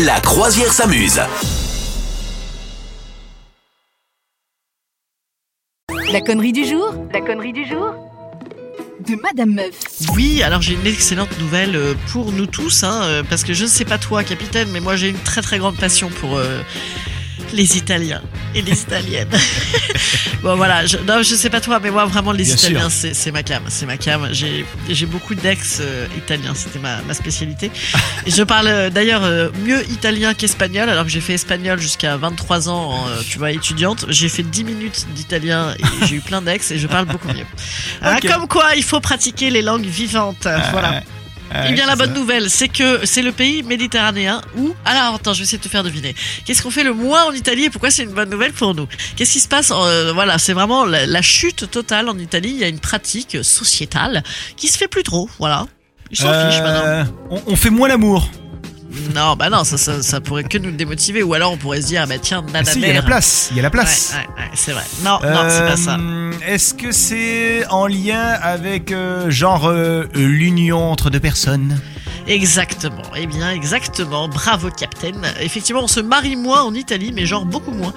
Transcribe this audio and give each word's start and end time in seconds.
La 0.00 0.18
croisière 0.20 0.72
s'amuse. 0.72 1.20
La 6.10 6.20
connerie 6.22 6.52
du 6.52 6.64
jour 6.64 6.94
La 7.12 7.20
connerie 7.20 7.52
du 7.52 7.66
jour 7.66 7.94
De 9.06 9.16
Madame 9.20 9.52
Meuf. 9.52 9.74
Oui, 10.14 10.42
alors 10.42 10.62
j'ai 10.62 10.74
une 10.74 10.86
excellente 10.86 11.38
nouvelle 11.38 11.76
euh, 11.76 11.94
pour 12.10 12.32
nous 12.32 12.46
tous, 12.46 12.84
hein, 12.84 13.02
euh, 13.02 13.22
parce 13.28 13.44
que 13.44 13.52
je 13.52 13.64
ne 13.64 13.68
sais 13.68 13.84
pas 13.84 13.98
toi, 13.98 14.24
capitaine, 14.24 14.70
mais 14.72 14.80
moi 14.80 14.96
j'ai 14.96 15.10
une 15.10 15.18
très 15.18 15.42
très 15.42 15.58
grande 15.58 15.76
passion 15.76 16.08
pour 16.08 16.38
euh, 16.38 16.62
les 17.52 17.76
Italiens 17.76 18.22
et 18.54 18.62
les 18.62 18.82
Italiennes. 18.82 19.28
bon 20.42 20.56
voilà, 20.56 20.86
je, 20.86 20.98
non, 20.98 21.22
je 21.22 21.34
sais 21.34 21.50
pas 21.50 21.60
toi, 21.60 21.80
mais 21.82 21.90
moi 21.90 22.04
vraiment 22.04 22.32
les 22.32 22.44
Bien 22.44 22.54
Italiens, 22.54 22.90
c'est 22.90 23.30
ma 23.32 23.42
cam, 23.42 23.62
c'est 23.68 23.86
ma 23.86 23.96
cam. 23.96 24.28
J'ai 24.32 25.06
beaucoup 25.06 25.34
d'ex 25.34 25.78
euh, 25.80 26.06
italiens, 26.16 26.54
c'était 26.54 26.78
ma, 26.78 27.00
ma 27.02 27.14
spécialité. 27.14 27.70
Et 28.26 28.30
je 28.30 28.42
parle 28.42 28.68
euh, 28.68 28.90
d'ailleurs 28.90 29.24
euh, 29.24 29.48
mieux 29.64 29.82
italien 29.90 30.34
qu'espagnol, 30.34 30.88
alors 30.88 31.04
que 31.04 31.10
j'ai 31.10 31.20
fait 31.20 31.34
espagnol 31.34 31.78
jusqu'à 31.80 32.16
23 32.16 32.68
ans, 32.68 32.90
en, 32.90 33.08
euh, 33.08 33.20
tu 33.28 33.38
vois, 33.38 33.50
étudiante. 33.50 34.06
J'ai 34.08 34.28
fait 34.28 34.42
10 34.42 34.64
minutes 34.64 35.06
d'italien 35.14 35.74
et 35.78 35.82
j'ai 36.06 36.16
eu 36.16 36.20
plein 36.20 36.42
d'ex 36.42 36.70
et 36.70 36.78
je 36.78 36.86
parle 36.86 37.06
beaucoup 37.06 37.28
mieux. 37.28 37.46
Ok. 38.04 38.28
Comme 38.28 38.48
quoi, 38.48 38.74
il 38.76 38.84
faut 38.84 39.00
pratiquer 39.00 39.50
les 39.50 39.62
langues 39.62 39.86
vivantes. 39.86 40.46
Voilà. 40.72 41.02
Ah, 41.50 41.66
Eh 41.68 41.72
bien, 41.72 41.86
la 41.86 41.96
bonne 41.96 42.14
ça. 42.14 42.18
nouvelle, 42.18 42.48
c'est 42.48 42.68
que 42.68 43.04
c'est 43.04 43.22
le 43.22 43.32
pays 43.32 43.62
méditerranéen 43.62 44.40
où. 44.56 44.74
Alors, 44.84 45.14
attends, 45.16 45.32
je 45.34 45.38
vais 45.40 45.44
essayer 45.44 45.58
de 45.58 45.62
te 45.62 45.68
faire 45.68 45.82
deviner. 45.82 46.14
Qu'est-ce 46.46 46.62
qu'on 46.62 46.70
fait 46.70 46.84
le 46.84 46.94
moins 46.94 47.24
en 47.24 47.32
Italie 47.32 47.64
et 47.64 47.70
pourquoi 47.70 47.90
c'est 47.90 48.04
une 48.04 48.12
bonne 48.12 48.30
nouvelle 48.30 48.52
pour 48.52 48.74
nous? 48.74 48.86
Qu'est-ce 49.16 49.32
qui 49.32 49.40
se 49.40 49.48
passe 49.48 49.70
euh, 49.74 50.12
Voilà, 50.14 50.38
c'est 50.38 50.54
vraiment 50.54 50.84
la, 50.86 51.04
la 51.06 51.22
chute 51.22 51.70
totale 51.70 52.08
en 52.08 52.18
Italie. 52.18 52.50
Il 52.50 52.58
y 52.58 52.64
a 52.64 52.68
une 52.68 52.80
pratique 52.80 53.38
sociétale 53.42 54.22
qui 54.56 54.68
se 54.68 54.78
fait 54.78 54.88
plus 54.88 55.02
trop. 55.02 55.28
Voilà. 55.38 55.66
Ils 56.10 56.16
s'en 56.16 56.28
fichent 56.28 56.60
maintenant. 56.60 56.84
Euh, 56.84 57.04
on, 57.30 57.42
on 57.48 57.56
fait 57.56 57.70
moins 57.70 57.88
l'amour. 57.88 58.28
Non, 59.14 59.36
bah 59.36 59.50
non, 59.50 59.64
ça, 59.64 59.76
ça, 59.78 60.02
ça 60.02 60.20
pourrait 60.20 60.44
que 60.44 60.58
nous 60.58 60.70
démotiver. 60.70 61.22
Ou 61.22 61.34
alors 61.34 61.52
on 61.52 61.56
pourrait 61.56 61.82
se 61.82 61.86
dire, 61.86 62.02
ah 62.04 62.06
bah 62.06 62.18
tiens, 62.20 62.44
nana 62.52 62.64
Si, 62.64 62.80
il 62.80 62.86
y 62.86 62.90
a 62.90 62.94
la 62.94 63.02
place. 63.02 63.48
Il 63.50 63.56
y 63.56 63.60
a 63.60 63.62
la 63.62 63.70
place. 63.70 64.14
Ouais, 64.14 64.20
ouais, 64.20 64.44
ouais, 64.44 64.50
c'est 64.54 64.72
vrai. 64.72 64.84
Non, 65.04 65.18
non, 65.22 65.44
c'est 65.48 65.66
pas 65.66 65.76
ça. 65.76 65.96
Euh, 65.98 66.32
Est-ce 66.46 66.74
que 66.74 66.92
c'est 66.92 67.66
en 67.68 67.86
lien 67.86 68.20
avec 68.42 68.92
euh, 68.92 69.30
genre 69.30 69.66
euh, 69.68 70.04
l'union 70.14 70.90
entre 70.90 71.10
deux 71.10 71.20
personnes? 71.20 71.80
Exactement. 72.26 73.02
Eh 73.16 73.26
bien, 73.26 73.50
exactement. 73.50 74.28
Bravo, 74.28 74.70
Captain. 74.70 75.12
Effectivement, 75.40 75.82
on 75.84 75.88
se 75.88 76.00
marie 76.00 76.36
moins 76.36 76.62
en 76.62 76.74
Italie, 76.74 77.12
mais 77.12 77.26
genre 77.26 77.44
beaucoup 77.44 77.70
moins. 77.72 77.92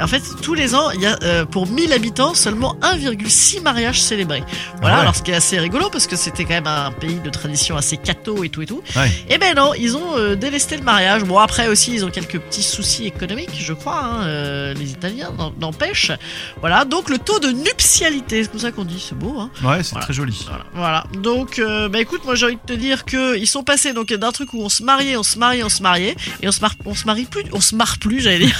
En 0.00 0.06
fait, 0.06 0.22
tous 0.42 0.54
les 0.54 0.74
ans, 0.74 0.90
il 0.90 1.00
y 1.00 1.06
a 1.06 1.18
euh, 1.22 1.44
pour 1.44 1.66
1000 1.66 1.92
habitants 1.92 2.34
seulement 2.34 2.76
1,6 2.82 3.62
mariages 3.62 4.02
célébrés. 4.02 4.42
Voilà. 4.80 4.96
Ouais. 4.96 5.00
Alors, 5.02 5.16
ce 5.16 5.22
qui 5.22 5.30
est 5.30 5.34
assez 5.34 5.58
rigolo 5.58 5.88
parce 5.90 6.06
que 6.06 6.16
c'était 6.16 6.44
quand 6.44 6.50
même 6.54 6.66
un 6.66 6.90
pays 6.92 7.20
de 7.20 7.30
tradition 7.30 7.76
assez 7.76 7.96
catho 7.96 8.44
et 8.44 8.48
tout 8.48 8.62
et 8.62 8.66
tout. 8.66 8.82
Ouais. 8.96 9.10
Eh 9.28 9.38
ben 9.38 9.54
non, 9.54 9.72
ils 9.74 9.96
ont 9.96 10.16
euh, 10.16 10.34
délesté 10.36 10.76
le 10.76 10.82
mariage. 10.82 11.24
Bon, 11.24 11.38
après 11.38 11.68
aussi, 11.68 11.92
ils 11.94 12.04
ont 12.04 12.10
quelques 12.10 12.38
petits 12.38 12.62
soucis 12.62 13.06
économiques, 13.06 13.50
je 13.58 13.72
crois. 13.72 14.00
hein, 14.02 14.22
euh, 14.24 14.74
les 14.74 14.90
Italiens 14.92 15.30
n'empêchent. 15.60 16.12
Voilà. 16.60 16.84
Donc, 16.84 17.08
le 17.10 17.18
taux 17.18 17.38
de 17.40 17.48
nuptialité, 17.48 18.42
c'est 18.44 18.50
comme 18.50 18.60
ça 18.60 18.72
qu'on 18.72 18.84
dit. 18.84 19.04
C'est 19.06 19.16
beau, 19.18 19.38
hein. 19.40 19.50
Ouais, 19.64 19.82
c'est 19.82 19.90
Voilà. 19.92 20.04
très 20.04 20.14
joli. 20.14 20.46
Voilà. 20.48 20.64
voilà. 20.74 21.04
Donc, 21.14 21.60
bah 21.90 22.00
écoute, 22.00 22.24
moi 22.24 22.34
j'ai 22.34 22.46
envie 22.46 22.56
de 22.56 22.60
te 22.66 22.72
dire 22.78 23.04
que 23.04 23.36
ils 23.36 23.46
sont 23.46 23.62
passés 23.70 23.92
donc 23.92 24.12
d'un 24.12 24.32
truc 24.32 24.52
où 24.52 24.62
on 24.62 24.68
se 24.68 24.82
mariait, 24.82 25.16
on 25.16 25.22
se 25.22 25.38
mariait, 25.38 25.62
on 25.62 25.68
se 25.68 25.80
mariait, 25.80 26.16
et 26.42 26.48
on 26.48 26.52
se 26.52 26.60
mar 26.60 26.74
on 26.84 26.94
se 26.96 27.04
marie 27.06 27.24
plus, 27.24 27.44
on 27.52 27.60
se 27.60 27.76
marre 27.76 27.98
plus, 27.98 28.20
j'allais 28.20 28.46
dire. 28.46 28.58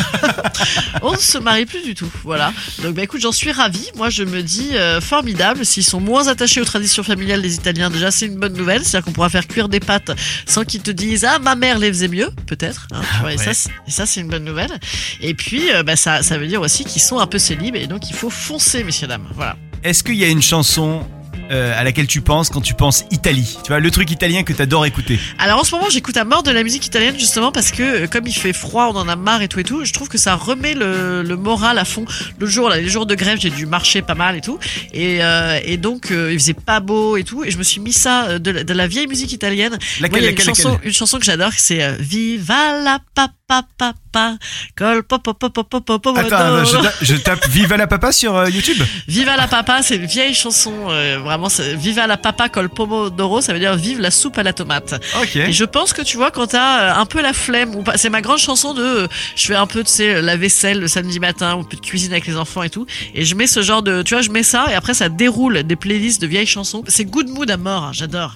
on 1.03 1.17
se 1.17 1.39
marie 1.39 1.67
plus 1.67 1.83
du 1.83 1.95
tout. 1.97 2.09
Voilà. 2.23 2.53
Donc 2.83 2.95
bah 2.95 3.03
écoute, 3.03 3.21
j'en 3.21 3.33
suis 3.33 3.51
ravi. 3.51 3.89
Moi 3.97 4.09
je 4.09 4.23
me 4.23 4.41
dis 4.43 4.77
euh, 4.77 5.01
formidable. 5.01 5.67
S'ils 5.67 5.85
sont 5.85 6.01
moins 6.01 6.29
attachés 6.29 6.61
aux 6.61 6.65
traditions 6.65 7.03
familiales 7.03 7.43
des 7.43 7.55
Italiens, 7.57 7.91
déjà 7.91 8.13
c'est 8.13 8.27
une 8.27 8.37
bonne 8.37 8.53
nouvelle. 8.57 8.85
C'est-à-dire 8.85 9.05
qu'on 9.07 9.13
pourra 9.13 9.31
faire 9.31 9.49
cuire 9.49 9.69
des 9.69 9.81
pâtes 9.81 10.13
sans 10.47 10.65
qu'ils 10.65 10.83
te 10.83 10.93
disent 10.93 11.25
ah 11.25 11.41
ma 11.41 11.57
mère 11.57 11.79
les 11.81 11.89
faisait 11.89 12.09
mieux, 12.09 12.31
peut-être. 12.47 12.87
hein, 12.93 13.01
vois, 13.21 13.33
et 13.33 13.37
ouais. 13.37 13.45
ça, 13.45 13.53
c'est- 13.53 13.71
et 13.89 13.91
ça 13.91 14.07
c'est 14.07 14.21
une 14.21 14.29
bonne 14.29 14.45
nouvelle. 14.45 14.79
Et 15.21 15.35
puis 15.35 15.73
euh, 15.73 15.83
bah 15.83 15.97
ça, 15.97 16.23
ça 16.23 16.39
veut 16.39 16.47
dire 16.47 16.61
aussi 16.61 16.85
qu'ils 16.85 17.03
sont 17.03 17.19
un 17.19 17.27
peu 17.27 17.39
célibes 17.41 17.75
et 17.75 17.89
donc 17.89 18.09
il 18.11 18.15
faut 18.15 18.31
foncer, 18.31 18.85
messieurs 18.85 19.09
dames. 19.09 19.27
Voilà. 19.35 19.57
Est-ce 19.83 20.05
qu'il 20.05 20.15
y 20.17 20.25
a 20.25 20.29
une 20.29 20.43
chanson 20.43 21.05
euh, 21.51 21.79
à 21.79 21.85
laquelle 21.85 22.07
tu 22.07 22.21
penses 22.21 22.49
quand 22.51 22.61
tu 22.61 22.75
penses 22.75 23.05
Italie 23.11 23.57
Tu 23.63 23.69
vois, 23.69 23.81
le 23.81 23.91
truc 23.91 24.11
italien 24.11 24.43
que 24.43 24.53
t'adores 24.53 24.87
écouter. 24.87 25.19
Alors 25.39 25.61
en 25.61 25.65
ce 25.65 25.75
moment 25.75 25.89
j'écoute 25.91 26.17
à 26.17 26.25
mort 26.25 26.43
de 26.43 26.51
la 26.51 26.63
musique 26.63 26.87
italienne 26.87 27.19
justement 27.19 27.53
parce 27.53 27.71
que 27.71 27.83
euh, 27.83 28.07
comme 28.07 28.27
il 28.27 28.33
fait 28.35 28.53
froid, 28.53 28.91
on 28.93 28.97
en 28.97 29.09
a 29.09 29.17
marre 29.17 29.43
et 29.43 29.49
tout 29.49 29.59
et 29.61 29.65
tout, 29.65 29.85
je 29.85 29.93
trouve 29.93 30.09
que 30.09 30.19
ça 30.19 30.35
remet 30.35 30.75
le, 30.75 31.23
le 31.23 31.37
moral 31.37 31.79
à 31.79 31.85
fond. 31.85 32.05
Le 32.39 32.47
jour, 32.47 32.69
là, 32.69 32.77
les 32.79 32.89
jours 32.89 33.07
de 33.07 33.15
grève, 33.15 33.39
j'ai 33.41 33.51
dû 33.51 33.67
marcher 33.67 34.03
pas 34.03 34.15
mal 34.15 34.37
et 34.37 34.41
tout. 34.41 34.59
Et, 34.93 35.19
euh, 35.23 35.59
et 35.65 35.77
donc 35.77 36.11
euh, 36.11 36.33
il 36.33 36.39
faisait 36.39 36.55
pas 36.55 36.81
beau 36.81 37.17
et 37.17 37.25
tout. 37.25 37.45
Et 37.45 37.51
je 37.51 37.59
me 37.59 37.63
suis 37.63 37.81
mis 37.81 37.93
ça 37.93 38.25
euh, 38.25 38.39
de, 38.39 38.51
la- 38.51 38.65
de 38.65 38.73
la 38.73 38.87
vieille 38.87 39.07
musique 39.07 39.33
italienne. 39.33 39.73
Moi, 39.73 39.79
Laquelle, 40.01 40.19
il 40.21 40.25
y 40.25 40.27
a 40.27 40.31
une 40.31 40.37
laquelle, 40.37 40.47
chanson, 40.55 40.73
laquelle 40.73 40.89
une 40.89 40.95
chanson 40.95 41.19
que 41.19 41.25
j'adore, 41.25 41.51
c'est 41.57 41.83
euh, 41.83 41.97
Viva 41.99 42.81
la 42.83 42.99
papa 43.15 43.35
papa 43.77 44.37
col 44.77 45.03
pop 45.03 45.23
pop 45.23 45.37
pop 45.39 45.53
pop 45.53 45.69
pop 45.69 45.85
pop 45.85 46.03
pop 46.03 46.19
Attends, 46.19 46.65
je, 46.65 46.77
ta- 46.77 46.93
je 47.03 47.15
tape 47.17 47.49
Viva 47.49 47.77
la 47.77 47.87
Papa 47.89 48.13
sur 48.13 48.49
YouTube. 48.49 48.81
Viva 49.09 49.37
la 49.37 49.49
papa, 49.49 49.83
c'est 49.83 49.97
une 49.97 50.07
vieille 50.07 50.35
chanson, 50.35 50.73
euh, 50.89 51.19
vraiment, 51.41 51.79
Viva 51.79 52.07
la 52.07 52.17
papa 52.17 52.49
col 52.49 52.69
pomodoro, 52.69 53.41
ça 53.41 53.53
veut 53.53 53.59
dire 53.59 53.77
vive 53.77 54.01
la 54.01 54.11
soupe 54.11 54.39
à 54.39 54.43
la 54.43 54.53
tomate. 54.53 54.95
Ok. 55.21 55.37
Et 55.37 55.53
je 55.53 55.65
pense 55.65 55.93
que 55.93 56.03
tu 56.03 56.17
vois 56.17 56.31
quand 56.31 56.49
t'as 56.49 56.81
euh, 56.81 57.01
un 57.01 57.07
peu 57.07 57.21
la 57.21 57.33
flemme 57.33 57.75
ou 57.75 57.83
pas, 57.83 57.97
c'est 57.97 58.11
ma 58.11 58.21
grande 58.21 58.39
chanson 58.39 58.75
de 58.75 58.83
euh, 58.83 59.07
je 59.37 59.47
fais 59.47 59.55
un 59.55 59.67
peu 59.67 59.83
tu 59.83 59.91
sais 59.91 60.21
la 60.23 60.37
vaisselle 60.37 60.81
le 60.81 60.89
samedi 60.89 61.21
matin 61.21 61.55
ou 61.57 61.61
un 61.61 61.65
peu 61.65 61.77
de 61.77 61.83
cuisine 61.83 62.13
avec 62.13 62.27
les 62.27 62.37
enfants 62.37 62.63
et 62.63 62.71
tout 62.71 62.87
et 63.15 63.25
je 63.25 63.35
mets 63.35 63.47
ce 63.47 63.63
genre 63.63 63.83
de 63.83 64.03
tu 64.03 64.15
vois 64.15 64.23
je 64.23 64.31
mets 64.31 64.43
ça 64.43 64.67
et 64.71 64.75
après 64.75 64.95
ça 64.95 65.09
déroule 65.09 65.63
des 65.63 65.77
playlists 65.77 66.21
de 66.21 66.27
vieilles 66.27 66.47
chansons. 66.47 66.83
C'est 66.87 67.05
good 67.05 67.29
mood 67.29 67.51
à 67.51 67.57
mort, 67.57 67.85
hein, 67.85 67.91
j'adore. 67.93 68.35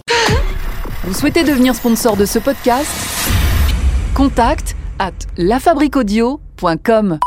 Vous 1.04 1.14
souhaitez 1.14 1.44
devenir 1.44 1.74
sponsor 1.74 2.16
de 2.16 2.24
ce 2.24 2.38
podcast? 2.38 2.90
Contact 4.14 4.74
à 4.98 5.10
lafabriquaudio.com. 5.36 7.18